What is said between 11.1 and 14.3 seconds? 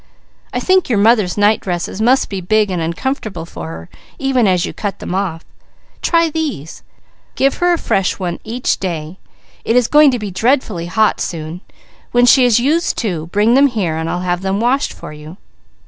soon. When she has used two, bring them here and I'll